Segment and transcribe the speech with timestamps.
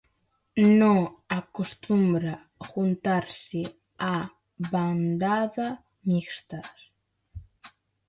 [0.79, 0.87] No
[1.39, 2.33] acostumbra
[2.71, 3.61] juntarse
[4.13, 4.15] a
[4.73, 5.67] bandada
[6.09, 6.71] mixtas.